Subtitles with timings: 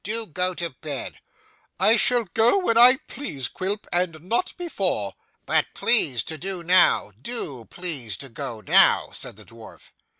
[0.03, 1.19] Do go to bed.'
[1.79, 5.13] 'I shall go when I please, Quilp, and not before.'
[5.45, 7.11] 'But please to do now.
[7.21, 9.91] Do please to go now,' said the dwarf.